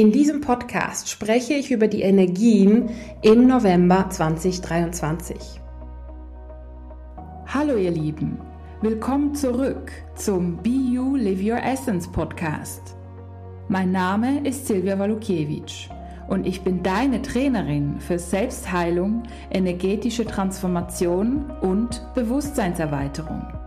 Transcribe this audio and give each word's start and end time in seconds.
In 0.00 0.12
diesem 0.12 0.40
Podcast 0.40 1.10
spreche 1.10 1.52
ich 1.52 1.70
über 1.70 1.86
die 1.86 2.00
Energien 2.00 2.88
im 3.20 3.46
November 3.46 4.08
2023. 4.08 5.36
Hallo 7.46 7.76
ihr 7.76 7.90
Lieben, 7.90 8.38
willkommen 8.80 9.34
zurück 9.34 9.92
zum 10.14 10.56
Be 10.62 10.70
You 10.70 11.16
Live 11.16 11.42
Your 11.42 11.62
Essence 11.62 12.10
Podcast. 12.10 12.96
Mein 13.68 13.92
Name 13.92 14.40
ist 14.48 14.66
Silvia 14.66 14.98
Walukiewicz 14.98 15.90
und 16.28 16.46
ich 16.46 16.62
bin 16.62 16.82
deine 16.82 17.20
Trainerin 17.20 18.00
für 18.00 18.18
Selbstheilung, 18.18 19.24
energetische 19.50 20.24
Transformation 20.24 21.44
und 21.60 22.02
Bewusstseinserweiterung. 22.14 23.59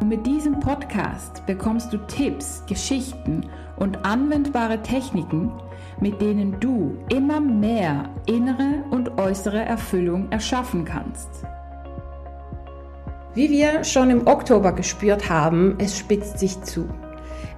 Und 0.00 0.08
mit 0.08 0.26
diesem 0.26 0.58
Podcast 0.58 1.44
bekommst 1.44 1.92
du 1.92 1.98
Tipps, 2.06 2.64
Geschichten 2.66 3.50
und 3.76 4.04
anwendbare 4.04 4.82
Techniken, 4.82 5.52
mit 6.00 6.20
denen 6.22 6.58
du 6.58 6.96
immer 7.10 7.40
mehr 7.40 8.08
innere 8.24 8.82
und 8.90 9.18
äußere 9.18 9.62
Erfüllung 9.62 10.32
erschaffen 10.32 10.86
kannst. 10.86 11.28
Wie 13.34 13.50
wir 13.50 13.84
schon 13.84 14.10
im 14.10 14.26
Oktober 14.26 14.72
gespürt 14.72 15.28
haben, 15.28 15.76
es 15.78 15.96
spitzt 15.96 16.38
sich 16.38 16.60
zu. 16.62 16.88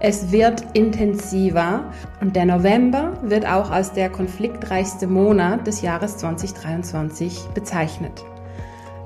Es 0.01 0.32
wird 0.32 0.65
intensiver 0.77 1.84
und 2.20 2.34
der 2.34 2.45
November 2.45 3.12
wird 3.23 3.46
auch 3.46 3.70
als 3.70 3.93
der 3.93 4.10
konfliktreichste 4.10 5.06
Monat 5.06 5.65
des 5.66 5.80
Jahres 5.80 6.16
2023 6.16 7.48
bezeichnet. 7.54 8.24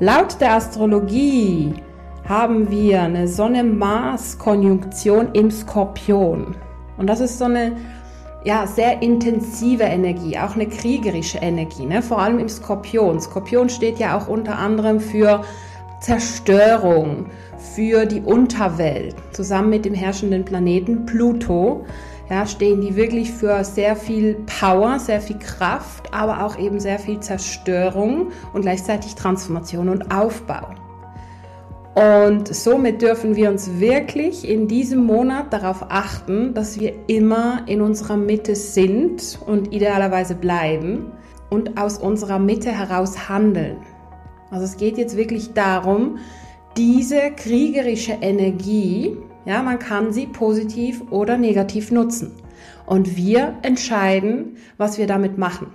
Laut 0.01 0.41
der 0.41 0.55
Astrologie 0.55 1.75
haben 2.29 2.71
wir 2.71 3.03
eine 3.03 3.29
Sonne-Mars-Konjunktion 3.29 5.29
im 5.33 5.51
Skorpion. 5.51 6.55
Und 6.97 7.09
das 7.09 7.21
ist 7.21 7.39
so 7.39 7.45
eine 7.45 7.77
ja, 8.45 8.67
sehr 8.67 9.03
intensive 9.03 9.85
Energie, 9.85 10.39
auch 10.39 10.55
eine 10.55 10.67
kriegerische 10.67 11.39
Energie, 11.39 11.87
ne? 11.87 12.03
vor 12.03 12.21
allem 12.21 12.39
im 12.39 12.49
Skorpion. 12.49 13.21
Skorpion 13.21 13.69
steht 13.69 13.99
ja 13.99 14.17
auch 14.17 14.29
unter 14.29 14.59
anderem 14.59 15.01
für 15.01 15.43
Zerstörung, 16.01 17.27
für 17.75 18.07
die 18.07 18.21
Unterwelt. 18.21 19.17
Zusammen 19.33 19.71
mit 19.71 19.85
dem 19.85 19.95
herrschenden 19.95 20.45
Planeten 20.45 21.07
Pluto 21.07 21.85
ja, 22.31 22.47
stehen 22.47 22.81
die 22.81 22.95
wirklich 22.97 23.33
für 23.33 23.65
sehr 23.65 23.97
viel 23.97 24.35
Power, 24.61 24.99
sehr 24.99 25.21
viel 25.21 25.39
Kraft, 25.39 26.13
aber 26.13 26.45
auch 26.45 26.59
eben 26.59 26.81
sehr 26.81 26.99
viel 26.99 27.21
Zerstörung 27.21 28.33
und 28.53 28.63
gleichzeitig 28.63 29.15
Transformation 29.15 29.89
und 29.89 30.13
Aufbau. 30.13 30.75
Und 31.97 32.55
somit 32.55 33.01
dürfen 33.01 33.37
wir 33.37 33.49
uns 33.49 33.81
wirklich 33.81 34.47
in 34.47 34.69
diesem 34.69 35.07
Monat 35.07 35.51
darauf 35.51 35.87
achten, 35.89 36.53
dass 36.53 36.79
wir 36.79 36.93
immer 37.07 37.63
in 37.67 37.81
unserer 37.81 38.19
Mitte 38.19 38.55
sind 38.55 39.39
und 39.47 39.73
idealerweise 39.73 40.35
bleiben 40.35 41.11
und 41.49 41.81
aus 41.81 41.97
unserer 41.97 42.39
Mitte 42.39 42.71
heraus 42.71 43.31
handeln. 43.31 43.79
Also 44.51 44.67
es 44.67 44.77
geht 44.77 44.99
jetzt 44.99 45.17
wirklich 45.17 45.55
darum, 45.55 46.19
diese 46.77 47.31
kriegerische 47.35 48.19
Energie, 48.21 49.17
ja, 49.47 49.63
man 49.63 49.79
kann 49.79 50.13
sie 50.13 50.27
positiv 50.27 51.01
oder 51.11 51.39
negativ 51.39 51.91
nutzen. 51.91 52.33
Und 52.85 53.17
wir 53.17 53.55
entscheiden, 53.63 54.59
was 54.77 54.99
wir 54.99 55.07
damit 55.07 55.39
machen. 55.39 55.69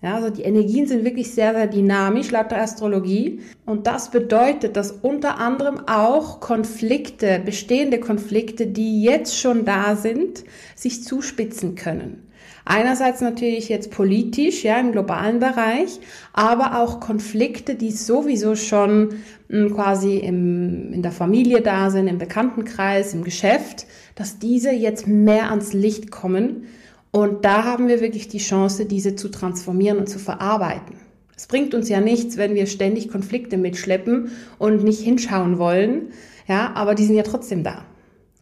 Ja, 0.00 0.14
also 0.14 0.30
die 0.30 0.42
Energien 0.42 0.86
sind 0.86 1.04
wirklich 1.04 1.32
sehr, 1.32 1.54
sehr 1.54 1.66
dynamisch 1.66 2.30
laut 2.30 2.52
der 2.52 2.62
Astrologie. 2.62 3.40
Und 3.66 3.88
das 3.88 4.12
bedeutet, 4.12 4.76
dass 4.76 4.92
unter 4.92 5.38
anderem 5.38 5.80
auch 5.88 6.38
Konflikte, 6.38 7.40
bestehende 7.44 7.98
Konflikte, 7.98 8.68
die 8.68 9.02
jetzt 9.02 9.36
schon 9.36 9.64
da 9.64 9.96
sind, 9.96 10.44
sich 10.76 11.02
zuspitzen 11.02 11.74
können. 11.74 12.28
Einerseits 12.64 13.22
natürlich 13.22 13.70
jetzt 13.70 13.90
politisch, 13.90 14.62
ja, 14.62 14.78
im 14.78 14.92
globalen 14.92 15.40
Bereich, 15.40 15.98
aber 16.32 16.78
auch 16.78 17.00
Konflikte, 17.00 17.74
die 17.74 17.90
sowieso 17.90 18.54
schon 18.54 19.14
hm, 19.48 19.74
quasi 19.74 20.18
im, 20.18 20.92
in 20.92 21.02
der 21.02 21.10
Familie 21.10 21.62
da 21.62 21.90
sind, 21.90 22.06
im 22.08 22.18
Bekanntenkreis, 22.18 23.14
im 23.14 23.24
Geschäft, 23.24 23.86
dass 24.14 24.38
diese 24.38 24.70
jetzt 24.70 25.08
mehr 25.08 25.50
ans 25.50 25.72
Licht 25.72 26.10
kommen 26.10 26.66
und 27.10 27.44
da 27.44 27.64
haben 27.64 27.88
wir 27.88 28.00
wirklich 28.00 28.28
die 28.28 28.38
Chance, 28.38 28.86
diese 28.86 29.16
zu 29.16 29.28
transformieren 29.28 29.98
und 29.98 30.08
zu 30.08 30.18
verarbeiten. 30.18 30.96
Es 31.36 31.46
bringt 31.46 31.72
uns 31.74 31.88
ja 31.88 32.00
nichts, 32.00 32.36
wenn 32.36 32.54
wir 32.54 32.66
ständig 32.66 33.08
Konflikte 33.08 33.56
mitschleppen 33.56 34.32
und 34.58 34.82
nicht 34.82 35.00
hinschauen 35.00 35.58
wollen. 35.58 36.08
Ja, 36.48 36.72
aber 36.74 36.94
die 36.94 37.04
sind 37.04 37.14
ja 37.14 37.22
trotzdem 37.22 37.62
da. 37.62 37.84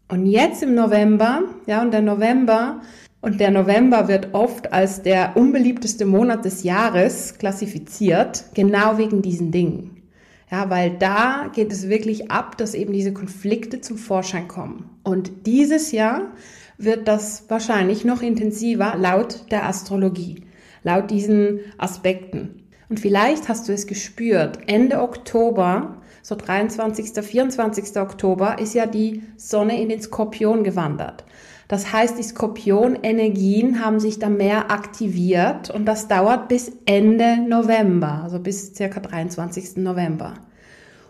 Und 0.08 0.26
jetzt 0.26 0.62
im 0.62 0.74
November, 0.74 1.42
ja, 1.66 1.82
und 1.82 1.92
der 1.92 2.00
November, 2.00 2.80
und 3.20 3.40
der 3.40 3.50
November 3.50 4.08
wird 4.08 4.34
oft 4.34 4.72
als 4.72 5.02
der 5.02 5.36
unbeliebteste 5.36 6.06
Monat 6.06 6.44
des 6.44 6.62
Jahres 6.62 7.38
klassifiziert, 7.38 8.44
genau 8.54 8.98
wegen 8.98 9.20
diesen 9.20 9.50
Dingen. 9.50 10.02
Ja, 10.50 10.70
weil 10.70 10.96
da 10.96 11.50
geht 11.52 11.72
es 11.72 11.88
wirklich 11.88 12.30
ab, 12.30 12.56
dass 12.56 12.74
eben 12.74 12.92
diese 12.92 13.12
Konflikte 13.12 13.80
zum 13.80 13.98
Vorschein 13.98 14.46
kommen. 14.46 14.88
Und 15.02 15.46
dieses 15.46 15.90
Jahr 15.90 16.32
wird 16.78 17.08
das 17.08 17.44
wahrscheinlich 17.48 18.04
noch 18.04 18.22
intensiver 18.22 18.94
laut 18.98 19.50
der 19.50 19.66
Astrologie, 19.66 20.44
laut 20.82 21.10
diesen 21.10 21.60
Aspekten. 21.78 22.62
Und 22.88 23.00
vielleicht 23.00 23.48
hast 23.48 23.68
du 23.68 23.72
es 23.72 23.86
gespürt, 23.86 24.60
Ende 24.66 25.00
Oktober, 25.00 26.02
so 26.22 26.34
23., 26.34 27.12
24. 27.24 27.96
Oktober, 27.96 28.58
ist 28.58 28.74
ja 28.74 28.86
die 28.86 29.22
Sonne 29.36 29.80
in 29.80 29.88
den 29.88 30.00
Skorpion 30.00 30.64
gewandert. 30.64 31.24
Das 31.68 31.92
heißt, 31.92 32.16
die 32.16 32.22
Skorpion-Energien 32.22 33.84
haben 33.84 33.98
sich 33.98 34.20
da 34.20 34.28
mehr 34.28 34.70
aktiviert 34.70 35.70
und 35.70 35.84
das 35.84 36.06
dauert 36.06 36.46
bis 36.46 36.70
Ende 36.84 37.38
November, 37.38 38.20
also 38.22 38.38
bis 38.38 38.74
circa 38.74 39.00
23. 39.00 39.78
November. 39.78 40.34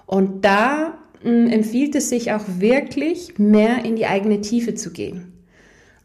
Und 0.06 0.46
da 0.46 0.94
hm, 1.20 1.48
empfiehlt 1.48 1.94
es 1.94 2.08
sich 2.08 2.32
auch 2.32 2.44
wirklich 2.58 3.38
mehr 3.38 3.84
in 3.84 3.96
die 3.96 4.06
eigene 4.06 4.40
Tiefe 4.40 4.74
zu 4.74 4.92
gehen. 4.92 5.35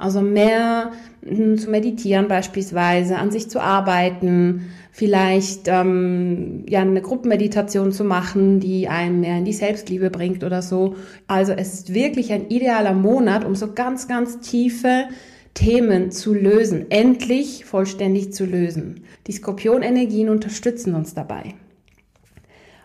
Also 0.02 0.22
mehr 0.22 0.92
hm, 1.24 1.58
zu 1.58 1.70
meditieren 1.70 2.28
beispielsweise, 2.28 3.18
an 3.18 3.30
sich 3.30 3.50
zu 3.50 3.60
arbeiten, 3.60 4.72
vielleicht 4.92 5.68
ähm, 5.68 6.66
ja 6.68 6.82
eine 6.82 7.02
Gruppenmeditation 7.02 7.92
zu 7.92 8.04
machen, 8.04 8.60
die 8.60 8.88
einen 8.88 9.20
mehr 9.20 9.38
in 9.38 9.46
die 9.46 9.54
Selbstliebe 9.54 10.10
bringt 10.10 10.44
oder 10.44 10.62
so. 10.62 10.96
Also 11.28 11.54
es 11.54 11.74
ist 11.76 11.94
wirklich 11.94 12.34
ein 12.34 12.50
idealer 12.50 12.94
Monat, 12.94 13.46
um 13.46 13.56
so 13.56 13.74
ganz, 13.74 14.08
ganz 14.08 14.40
tiefe 14.40 15.06
Themen 15.54 16.12
zu 16.12 16.34
lösen, 16.34 16.90
endlich 16.90 17.66
vollständig 17.66 18.34
zu 18.34 18.46
lösen. 18.46 19.04
Die 19.28 19.34
Skorpionenergien 19.34 20.30
unterstützen 20.30 20.96
uns 20.96 21.14
dabei. 21.14 21.54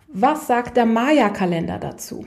Was 0.09 0.47
sagt 0.47 0.77
der 0.77 0.87
Maya-Kalender 0.87 1.79
dazu? 1.79 2.27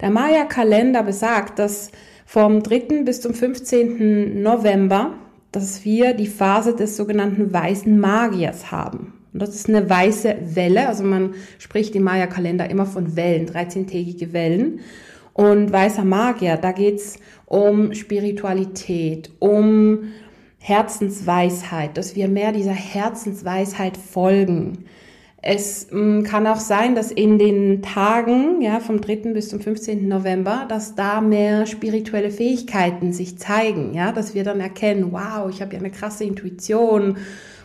Der 0.00 0.10
Maya-Kalender 0.10 1.02
besagt, 1.02 1.58
dass 1.58 1.92
vom 2.26 2.62
3. 2.62 3.02
bis 3.04 3.20
zum 3.20 3.34
15. 3.34 4.42
November, 4.42 5.14
dass 5.50 5.84
wir 5.84 6.14
die 6.14 6.26
Phase 6.26 6.74
des 6.74 6.96
sogenannten 6.96 7.52
weißen 7.52 7.98
Magiers 7.98 8.70
haben. 8.70 9.12
Und 9.32 9.40
das 9.40 9.54
ist 9.54 9.68
eine 9.68 9.88
weiße 9.88 10.36
Welle, 10.54 10.88
also 10.88 11.04
man 11.04 11.34
spricht 11.58 11.94
im 11.94 12.02
Maya-Kalender 12.02 12.68
immer 12.68 12.86
von 12.86 13.16
Wellen, 13.16 13.46
13-tägige 13.46 14.32
Wellen. 14.32 14.80
Und 15.32 15.72
weißer 15.72 16.04
Magier, 16.04 16.58
da 16.58 16.72
geht's 16.72 17.18
um 17.46 17.94
Spiritualität, 17.94 19.30
um 19.38 20.12
Herzensweisheit, 20.58 21.96
dass 21.96 22.14
wir 22.14 22.28
mehr 22.28 22.52
dieser 22.52 22.72
Herzensweisheit 22.72 23.96
folgen, 23.96 24.84
es 25.44 25.88
mm, 25.90 26.22
kann 26.22 26.46
auch 26.46 26.60
sein, 26.60 26.94
dass 26.94 27.10
in 27.10 27.36
den 27.36 27.82
Tagen, 27.82 28.62
ja, 28.62 28.78
vom 28.78 29.00
3. 29.00 29.32
bis 29.32 29.48
zum 29.48 29.60
15. 29.60 30.06
November, 30.06 30.66
dass 30.68 30.94
da 30.94 31.20
mehr 31.20 31.66
spirituelle 31.66 32.30
Fähigkeiten 32.30 33.12
sich 33.12 33.38
zeigen, 33.38 33.92
ja, 33.92 34.12
dass 34.12 34.34
wir 34.34 34.44
dann 34.44 34.60
erkennen, 34.60 35.10
wow, 35.10 35.50
ich 35.50 35.60
habe 35.60 35.72
ja 35.72 35.80
eine 35.80 35.90
krasse 35.90 36.22
Intuition 36.22 37.16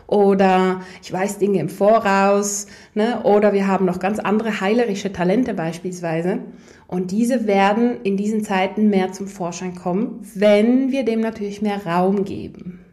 oder 0.07 0.81
ich 1.03 1.13
weiß 1.13 1.37
Dinge 1.37 1.59
im 1.59 1.69
Voraus, 1.69 2.65
ne, 2.95 3.21
oder 3.23 3.53
wir 3.53 3.67
haben 3.67 3.85
noch 3.85 3.99
ganz 3.99 4.17
andere 4.17 4.59
heilerische 4.59 5.13
Talente 5.13 5.53
beispielsweise. 5.53 6.39
Und 6.87 7.11
diese 7.11 7.45
werden 7.45 8.01
in 8.03 8.17
diesen 8.17 8.43
Zeiten 8.43 8.89
mehr 8.89 9.11
zum 9.11 9.27
Vorschein 9.27 9.75
kommen, 9.75 10.21
wenn 10.33 10.91
wir 10.91 11.03
dem 11.03 11.19
natürlich 11.19 11.61
mehr 11.61 11.85
Raum 11.85 12.23
geben. 12.23 12.86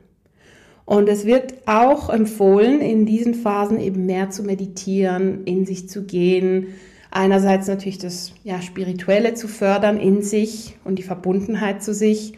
Und 0.87 1.09
es 1.09 1.25
wird 1.25 1.55
auch 1.67 2.11
empfohlen, 2.11 2.81
in 2.81 3.07
diesen 3.07 3.35
Phasen 3.35 3.81
eben 3.81 4.07
mehr 4.07 4.31
zu 4.31 4.43
meditieren, 4.43 5.45
in 5.45 5.65
sich 5.65 5.89
zu 5.89 6.05
gehen. 6.05 6.69
Einerseits 7.11 7.69
natürlich 7.69 7.99
das 7.99 8.33
ja, 8.45 8.61
Spirituelle 8.61 9.35
zu 9.35 9.49
fördern 9.49 9.99
in 9.99 10.23
sich 10.23 10.77
und 10.85 10.99
die 10.99 11.03
Verbundenheit 11.03 11.83
zu 11.83 11.95
sich. 11.95 12.35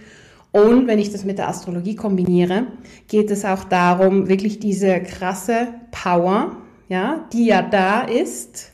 Und 0.53 0.87
wenn 0.87 0.99
ich 0.99 1.11
das 1.11 1.25
mit 1.25 1.39
der 1.39 1.49
Astrologie 1.49 1.97
kombiniere, 1.97 2.67
geht 3.09 3.31
es 3.31 3.45
auch 3.45 3.65
darum, 3.65 4.29
wirklich 4.29 4.61
diese 4.61 5.01
krasse 5.01 5.69
Power, 5.91 6.57
ja, 6.89 7.27
die 7.33 7.47
ja 7.47 7.63
da 7.63 8.03
ist 8.03 8.71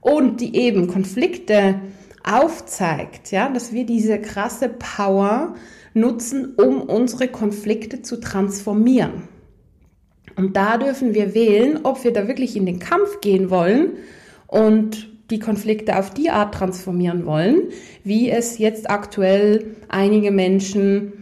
und 0.00 0.40
die 0.40 0.56
eben 0.56 0.88
Konflikte 0.88 1.80
aufzeigt, 2.24 3.30
ja, 3.30 3.48
dass 3.48 3.72
wir 3.72 3.84
diese 3.84 4.18
krasse 4.18 4.68
Power 4.68 5.54
nutzen, 5.94 6.54
um 6.56 6.82
unsere 6.82 7.28
Konflikte 7.28 8.02
zu 8.02 8.20
transformieren. 8.20 9.28
Und 10.36 10.56
da 10.56 10.78
dürfen 10.78 11.14
wir 11.14 11.34
wählen, 11.34 11.80
ob 11.82 12.04
wir 12.04 12.12
da 12.12 12.28
wirklich 12.28 12.56
in 12.56 12.66
den 12.66 12.78
Kampf 12.78 13.20
gehen 13.20 13.50
wollen 13.50 13.92
und 14.46 15.08
die 15.30 15.38
Konflikte 15.38 15.98
auf 15.98 16.10
die 16.10 16.30
Art 16.30 16.54
transformieren 16.54 17.24
wollen, 17.24 17.68
wie 18.04 18.30
es 18.30 18.58
jetzt 18.58 18.90
aktuell 18.90 19.76
einige 19.88 20.30
Menschen 20.30 21.12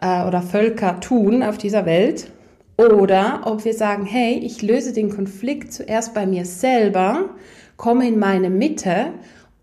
äh, 0.00 0.24
oder 0.24 0.42
Völker 0.42 1.00
tun 1.00 1.42
auf 1.42 1.58
dieser 1.58 1.86
Welt. 1.86 2.30
Oder 2.76 3.42
ob 3.44 3.64
wir 3.64 3.72
sagen, 3.72 4.04
hey, 4.04 4.38
ich 4.38 4.62
löse 4.62 4.92
den 4.92 5.08
Konflikt 5.10 5.72
zuerst 5.72 6.12
bei 6.12 6.26
mir 6.26 6.44
selber, 6.44 7.30
komme 7.76 8.06
in 8.06 8.18
meine 8.18 8.50
Mitte 8.50 9.12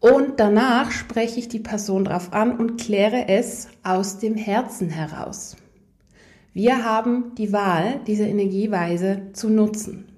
und 0.03 0.37
danach 0.37 0.91
spreche 0.91 1.39
ich 1.39 1.47
die 1.47 1.61
Person 1.61 2.03
drauf 2.03 2.33
an 2.33 2.57
und 2.57 2.77
kläre 2.77 3.29
es 3.29 3.69
aus 3.83 4.19
dem 4.19 4.35
Herzen 4.35 4.89
heraus. 4.89 5.55
Wir 6.53 6.83
haben 6.83 7.33
die 7.37 7.53
Wahl, 7.53 8.01
diese 8.05 8.25
Energieweise 8.25 9.29
zu 9.31 9.47
nutzen. 9.47 10.09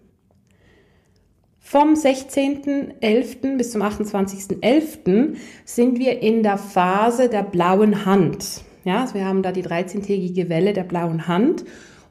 Vom 1.59 1.93
16.11. 1.93 3.57
bis 3.57 3.73
zum 3.73 3.83
28.11. 3.83 5.35
sind 5.65 5.99
wir 5.99 6.19
in 6.19 6.41
der 6.41 6.57
Phase 6.57 7.29
der 7.29 7.43
blauen 7.43 8.07
Hand. 8.07 8.63
Ja, 8.85 9.01
also 9.01 9.13
wir 9.13 9.25
haben 9.25 9.43
da 9.43 9.51
die 9.51 9.63
13-tägige 9.63 10.49
Welle 10.49 10.73
der 10.73 10.83
blauen 10.83 11.27
Hand. 11.27 11.63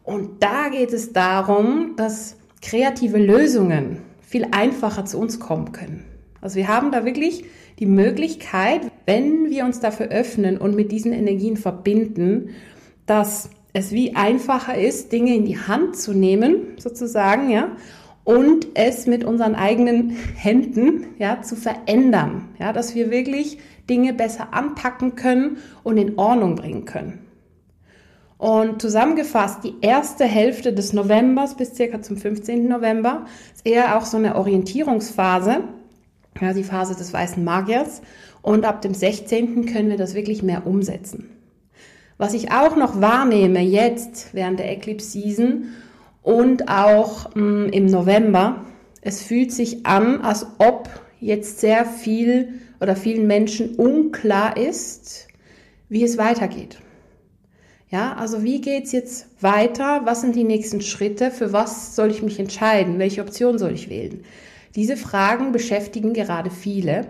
Und 0.05 0.44
da 0.44 0.69
geht 0.69 0.93
es 0.93 1.12
darum, 1.12 1.97
dass 1.97 2.37
kreative 2.62 3.19
Lösungen 3.19 3.99
viel 4.21 4.47
einfacher 4.53 5.06
zu 5.06 5.19
uns 5.19 5.41
kommen 5.41 5.73
können. 5.73 6.13
Also 6.44 6.56
wir 6.56 6.69
haben 6.69 6.93
da 6.93 7.06
wirklich 7.06 7.46
die 7.79 7.87
Möglichkeit, 7.87 8.82
wenn 9.06 9.49
wir 9.49 9.64
uns 9.64 9.81
dafür 9.81 10.08
öffnen 10.08 10.58
und 10.58 10.76
mit 10.76 10.93
diesen 10.93 11.14
Energien 11.14 11.56
verbinden, 11.56 12.50
dass 13.06 13.49
es 13.73 13.93
wie 13.93 14.14
einfacher 14.14 14.76
ist, 14.76 15.11
Dinge 15.11 15.35
in 15.35 15.46
die 15.46 15.58
Hand 15.58 15.96
zu 15.96 16.12
nehmen, 16.12 16.76
sozusagen, 16.79 17.49
ja, 17.49 17.69
und 18.25 18.69
es 18.75 19.06
mit 19.06 19.25
unseren 19.25 19.55
eigenen 19.55 20.11
Händen, 20.11 21.06
ja, 21.19 21.41
zu 21.41 21.56
verändern, 21.56 22.50
ja, 22.58 22.75
dass 22.75 22.94
wir 22.94 23.11
wirklich 23.11 23.58
Dinge 23.88 24.12
besser 24.12 24.52
anpacken 24.52 25.17
können 25.17 25.56
und 25.82 25.97
in 25.97 26.19
Ordnung 26.19 26.56
bringen 26.56 26.85
können. 26.85 27.20
Und 28.37 28.82
zusammengefasst, 28.82 29.64
die 29.64 29.76
erste 29.81 30.26
Hälfte 30.26 30.75
des 30.75 30.93
Novembers 30.93 31.56
bis 31.56 31.75
circa 31.75 32.02
zum 32.02 32.19
15. 32.19 32.69
November 32.69 33.25
ist 33.55 33.67
eher 33.67 33.97
auch 33.97 34.05
so 34.05 34.19
eine 34.19 34.37
Orientierungsphase, 34.37 35.64
ja, 36.41 36.53
die 36.53 36.65
Phase 36.65 36.95
des 36.95 37.13
weißen 37.13 37.43
Magiers. 37.43 38.03
Und 38.43 38.65
ab 38.65 38.83
dem 38.83 38.95
16. 38.95 39.67
können 39.67 39.89
wir 39.89 39.97
das 39.97 40.15
wirklich 40.15 40.43
mehr 40.43 40.67
umsetzen. 40.67 41.31
Was 42.19 42.35
ich 42.35 42.53
auch 42.53 42.77
noch 42.77 43.01
wahrnehme 43.01 43.61
jetzt 43.61 44.35
während 44.35 44.59
der 44.59 44.71
Eclipse 44.71 45.11
Season 45.11 45.65
und 46.23 46.69
auch 46.69 47.35
mh, 47.35 47.43
mm, 47.43 47.69
im 47.71 47.87
November, 47.87 48.65
es 49.01 49.23
fühlt 49.23 49.53
sich 49.53 49.85
an, 49.87 50.21
als 50.21 50.47
ob 50.59 50.89
jetzt 51.21 51.61
sehr 51.61 51.85
viel 51.85 52.61
oder 52.81 52.97
vielen 52.97 53.27
Menschen 53.27 53.75
unklar 53.77 54.57
ist, 54.57 55.29
wie 55.89 56.05
es 56.05 56.19
weitergeht. 56.19 56.79
Ja, 57.91 58.15
also 58.15 58.43
wie 58.43 58.61
geht's 58.61 58.93
jetzt 58.93 59.27
weiter? 59.41 60.03
Was 60.05 60.21
sind 60.21 60.35
die 60.35 60.45
nächsten 60.45 60.81
Schritte? 60.81 61.31
Für 61.31 61.53
was 61.53 61.95
soll 61.95 62.11
ich 62.11 62.23
mich 62.23 62.41
entscheiden? 62.41 62.99
Welche 62.99 63.23
Option 63.23 63.59
soll 63.59 63.73
ich 63.73 63.89
wählen? 63.89 64.25
Diese 64.76 64.97
Fragen 64.97 65.53
beschäftigen 65.53 66.12
gerade 66.12 66.50
viele. 66.50 67.06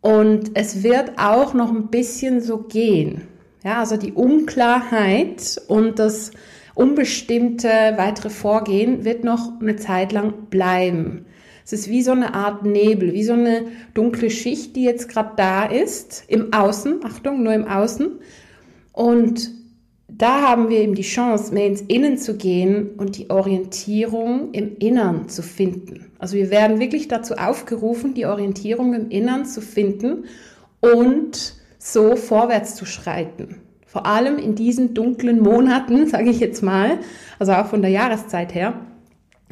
Und 0.00 0.52
es 0.54 0.82
wird 0.82 1.18
auch 1.18 1.52
noch 1.52 1.70
ein 1.70 1.88
bisschen 1.88 2.40
so 2.40 2.58
gehen. 2.58 3.28
Ja, 3.62 3.80
also 3.80 3.98
die 3.98 4.12
Unklarheit 4.12 5.60
und 5.68 5.98
das 5.98 6.30
unbestimmte 6.74 7.68
weitere 7.96 8.30
Vorgehen 8.30 9.04
wird 9.04 9.22
noch 9.22 9.60
eine 9.60 9.76
Zeit 9.76 10.12
lang 10.12 10.46
bleiben. 10.48 11.26
Es 11.62 11.74
ist 11.74 11.90
wie 11.90 12.02
so 12.02 12.12
eine 12.12 12.32
Art 12.34 12.64
Nebel, 12.64 13.12
wie 13.12 13.22
so 13.22 13.34
eine 13.34 13.66
dunkle 13.92 14.30
Schicht, 14.30 14.76
die 14.76 14.84
jetzt 14.84 15.10
gerade 15.10 15.32
da 15.36 15.66
ist, 15.66 16.24
im 16.26 16.54
Außen, 16.54 17.04
Achtung, 17.04 17.42
nur 17.42 17.52
im 17.52 17.66
Außen. 17.66 18.18
Und 18.92 19.59
da 20.16 20.42
haben 20.42 20.68
wir 20.68 20.78
eben 20.78 20.94
die 20.94 21.02
Chance, 21.02 21.52
mehr 21.54 21.66
ins 21.66 21.82
Innen 21.82 22.18
zu 22.18 22.36
gehen 22.36 22.90
und 22.96 23.16
die 23.18 23.30
Orientierung 23.30 24.52
im 24.52 24.76
Innern 24.78 25.28
zu 25.28 25.42
finden. 25.42 26.12
Also 26.18 26.36
wir 26.36 26.50
werden 26.50 26.80
wirklich 26.80 27.08
dazu 27.08 27.34
aufgerufen, 27.34 28.14
die 28.14 28.26
Orientierung 28.26 28.94
im 28.94 29.10
Innern 29.10 29.46
zu 29.46 29.60
finden 29.60 30.24
und 30.80 31.54
so 31.78 32.16
vorwärts 32.16 32.76
zu 32.76 32.84
schreiten. 32.84 33.56
Vor 33.86 34.06
allem 34.06 34.38
in 34.38 34.54
diesen 34.54 34.94
dunklen 34.94 35.40
Monaten, 35.40 36.06
sage 36.08 36.30
ich 36.30 36.40
jetzt 36.40 36.62
mal, 36.62 36.98
also 37.38 37.52
auch 37.52 37.66
von 37.66 37.82
der 37.82 37.90
Jahreszeit 37.90 38.54
her, 38.54 38.74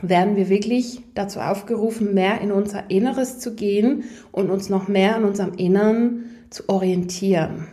werden 0.00 0.36
wir 0.36 0.48
wirklich 0.48 1.00
dazu 1.14 1.40
aufgerufen, 1.40 2.14
mehr 2.14 2.40
in 2.40 2.52
unser 2.52 2.88
Inneres 2.90 3.40
zu 3.40 3.54
gehen 3.54 4.04
und 4.30 4.50
uns 4.50 4.68
noch 4.68 4.86
mehr 4.86 5.16
an 5.16 5.24
unserem 5.24 5.54
Innern 5.54 6.24
zu 6.50 6.68
orientieren. 6.68 7.66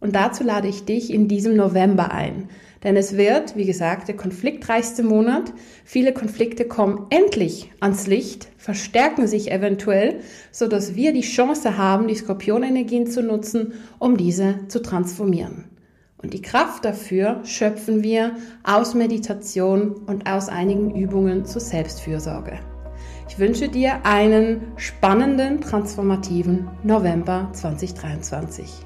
Und 0.00 0.14
dazu 0.14 0.44
lade 0.44 0.68
ich 0.68 0.84
dich 0.84 1.12
in 1.12 1.28
diesem 1.28 1.56
November 1.56 2.12
ein. 2.12 2.48
Denn 2.84 2.96
es 2.96 3.16
wird, 3.16 3.56
wie 3.56 3.64
gesagt, 3.64 4.08
der 4.08 4.16
konfliktreichste 4.16 5.02
Monat. 5.02 5.52
Viele 5.84 6.12
Konflikte 6.12 6.66
kommen 6.66 7.06
endlich 7.10 7.72
ans 7.80 8.06
Licht, 8.06 8.48
verstärken 8.58 9.26
sich 9.26 9.50
eventuell, 9.50 10.20
so 10.52 10.68
dass 10.68 10.94
wir 10.94 11.12
die 11.12 11.22
Chance 11.22 11.78
haben, 11.78 12.06
die 12.06 12.14
Skorpionenergien 12.14 13.06
zu 13.06 13.22
nutzen, 13.22 13.72
um 13.98 14.16
diese 14.16 14.68
zu 14.68 14.82
transformieren. 14.82 15.64
Und 16.18 16.32
die 16.32 16.42
Kraft 16.42 16.84
dafür 16.84 17.40
schöpfen 17.44 18.02
wir 18.02 18.36
aus 18.62 18.94
Meditation 18.94 19.92
und 20.06 20.30
aus 20.30 20.48
einigen 20.48 20.94
Übungen 20.94 21.44
zur 21.44 21.60
Selbstfürsorge. 21.60 22.58
Ich 23.28 23.38
wünsche 23.38 23.68
dir 23.68 24.06
einen 24.06 24.60
spannenden, 24.76 25.60
transformativen 25.60 26.68
November 26.84 27.50
2023. 27.52 28.85